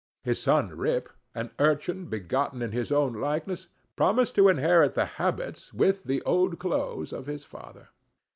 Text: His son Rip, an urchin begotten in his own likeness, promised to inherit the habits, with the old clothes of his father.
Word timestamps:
His 0.23 0.39
son 0.41 0.69
Rip, 0.75 1.09
an 1.35 1.51
urchin 1.59 2.07
begotten 2.07 2.63
in 2.63 2.71
his 2.71 2.91
own 2.91 3.13
likeness, 3.13 3.67
promised 3.95 4.33
to 4.33 4.49
inherit 4.49 4.95
the 4.95 5.05
habits, 5.05 5.71
with 5.75 6.05
the 6.05 6.23
old 6.23 6.57
clothes 6.57 7.13
of 7.13 7.27
his 7.27 7.45
father. 7.45 7.89